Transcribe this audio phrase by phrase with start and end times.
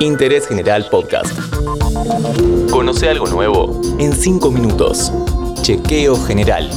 [0.00, 1.32] Interés General Podcast.
[2.70, 5.10] Conoce algo nuevo en 5 minutos.
[5.62, 6.70] Chequeo General.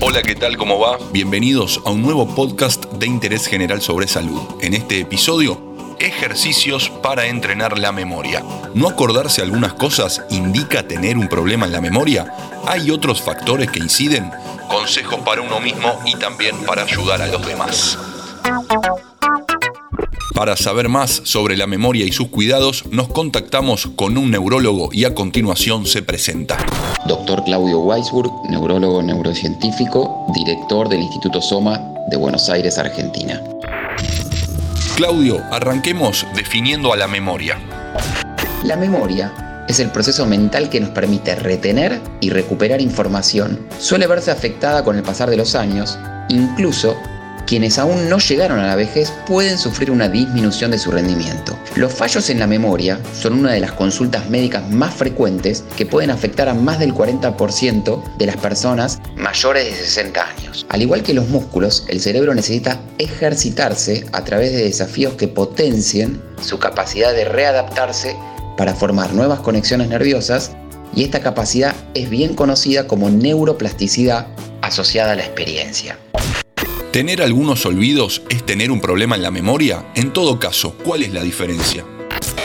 [0.00, 0.56] Hola, ¿qué tal?
[0.56, 0.98] ¿Cómo va?
[1.12, 4.40] Bienvenidos a un nuevo podcast de interés general sobre salud.
[4.60, 5.60] En este episodio,
[5.98, 8.44] ejercicios para entrenar la memoria.
[8.74, 12.32] ¿No acordarse algunas cosas indica tener un problema en la memoria?
[12.66, 14.30] ¿Hay otros factores que inciden?
[14.68, 17.98] Consejos para uno mismo y también para ayudar a los demás.
[20.42, 25.04] Para saber más sobre la memoria y sus cuidados, nos contactamos con un neurólogo y
[25.04, 26.58] a continuación se presenta.
[27.06, 33.40] Doctor Claudio Weisburg, neurólogo neurocientífico, director del Instituto Soma de Buenos Aires, Argentina.
[34.96, 37.60] Claudio, arranquemos definiendo a la memoria.
[38.64, 43.60] La memoria es el proceso mental que nos permite retener y recuperar información.
[43.78, 45.96] Suele verse afectada con el pasar de los años,
[46.28, 46.96] incluso
[47.52, 51.54] quienes aún no llegaron a la vejez pueden sufrir una disminución de su rendimiento.
[51.76, 56.08] Los fallos en la memoria son una de las consultas médicas más frecuentes que pueden
[56.08, 60.64] afectar a más del 40% de las personas mayores de 60 años.
[60.70, 66.22] Al igual que los músculos, el cerebro necesita ejercitarse a través de desafíos que potencien
[66.40, 68.16] su capacidad de readaptarse
[68.56, 70.52] para formar nuevas conexiones nerviosas
[70.96, 74.28] y esta capacidad es bien conocida como neuroplasticidad
[74.62, 75.98] asociada a la experiencia.
[76.92, 79.86] ¿Tener algunos olvidos es tener un problema en la memoria?
[79.94, 81.86] En todo caso, ¿cuál es la diferencia?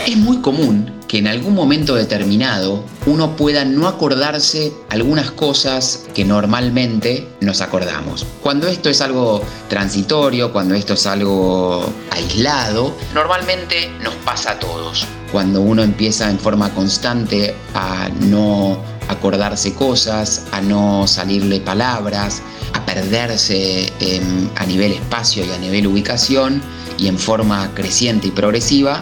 [0.05, 6.23] Es muy común que en algún momento determinado uno pueda no acordarse algunas cosas que
[6.23, 8.25] normalmente nos acordamos.
[8.41, 15.05] Cuando esto es algo transitorio, cuando esto es algo aislado, normalmente nos pasa a todos.
[15.29, 22.41] Cuando uno empieza en forma constante a no acordarse cosas, a no salirle palabras,
[22.87, 26.61] perderse em, a nivel espacio y a nivel ubicación
[26.97, 29.01] y en forma creciente y progresiva,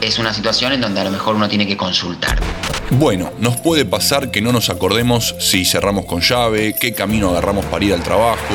[0.00, 2.38] es una situación en donde a lo mejor uno tiene que consultar.
[2.90, 7.66] Bueno, nos puede pasar que no nos acordemos si cerramos con llave, qué camino agarramos
[7.66, 8.54] para ir al trabajo,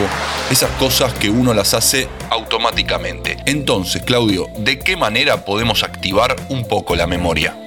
[0.49, 2.07] esas cosas que uno las hace
[2.63, 3.37] automáticamente.
[3.45, 7.57] Entonces, Claudio, ¿de qué manera podemos activar un poco la memoria?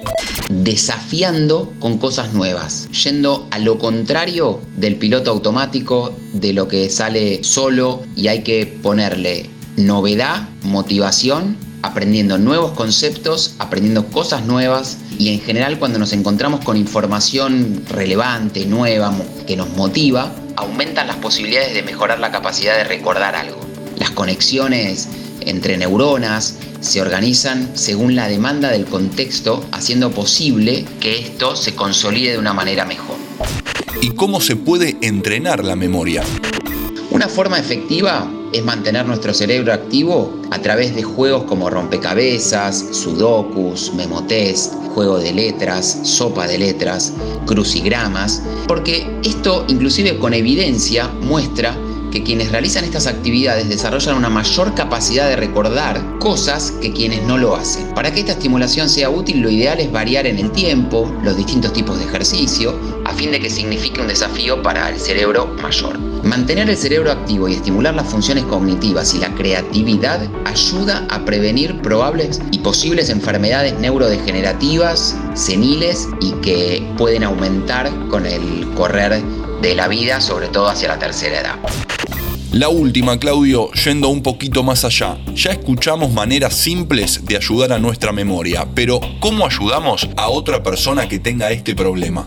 [0.49, 7.43] desafiando con cosas nuevas, yendo a lo contrario del piloto automático, de lo que sale
[7.43, 15.41] solo y hay que ponerle novedad, motivación, aprendiendo nuevos conceptos, aprendiendo cosas nuevas y en
[15.41, 19.13] general cuando nos encontramos con información relevante, nueva,
[19.45, 23.66] que nos motiva, aumentan las posibilidades de mejorar la capacidad de recordar algo.
[23.97, 25.07] Las conexiones
[25.41, 32.33] entre neuronas se organizan según la demanda del contexto, haciendo posible que esto se consolide
[32.33, 33.15] de una manera mejor.
[34.01, 36.23] ¿Y cómo se puede entrenar la memoria?
[37.09, 43.93] Una forma efectiva es mantener nuestro cerebro activo a través de juegos como rompecabezas, sudokus,
[43.95, 47.13] memotest, juego de letras, sopa de letras,
[47.45, 51.75] crucigramas, porque esto inclusive con evidencia muestra
[52.11, 57.37] que quienes realizan estas actividades desarrollan una mayor capacidad de recordar cosas que quienes no
[57.37, 57.93] lo hacen.
[57.93, 61.73] Para que esta estimulación sea útil, lo ideal es variar en el tiempo los distintos
[61.73, 65.97] tipos de ejercicio, a fin de que signifique un desafío para el cerebro mayor.
[66.23, 71.81] Mantener el cerebro activo y estimular las funciones cognitivas y la creatividad ayuda a prevenir
[71.81, 79.23] probables y posibles enfermedades neurodegenerativas, seniles y que pueden aumentar con el correr
[79.61, 81.96] de la vida, sobre todo hacia la tercera edad.
[82.53, 85.17] La última, Claudio, yendo un poquito más allá.
[85.35, 91.09] Ya escuchamos maneras simples de ayudar a nuestra memoria, pero ¿cómo ayudamos a otra persona
[91.09, 92.25] que tenga este problema?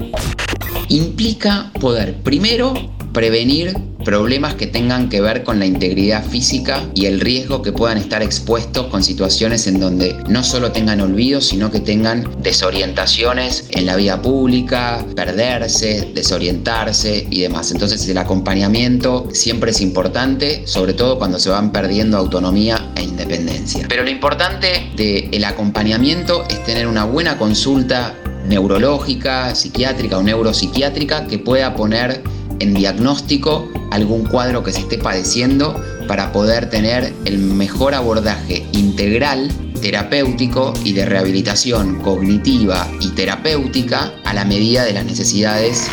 [0.88, 2.74] Implica poder primero
[3.12, 7.98] prevenir problemas que tengan que ver con la integridad física y el riesgo que puedan
[7.98, 13.86] estar expuestos con situaciones en donde no solo tengan olvidos, sino que tengan desorientaciones en
[13.86, 17.72] la vida pública, perderse, desorientarse y demás.
[17.72, 23.86] Entonces el acompañamiento siempre es importante, sobre todo cuando se van perdiendo autonomía e independencia.
[23.88, 28.14] Pero lo importante del acompañamiento es tener una buena consulta
[28.46, 32.22] neurológica, psiquiátrica o neuropsiquiátrica que pueda poner
[32.60, 39.50] en diagnóstico algún cuadro que se esté padeciendo para poder tener el mejor abordaje integral
[39.80, 45.88] terapéutico y de rehabilitación cognitiva y terapéutica a la medida de las necesidades.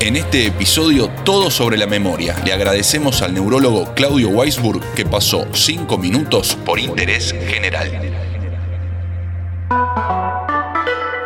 [0.00, 2.36] En este episodio todo sobre la memoria.
[2.44, 8.31] Le agradecemos al neurólogo Claudio Weisburg que pasó 5 minutos por interés general.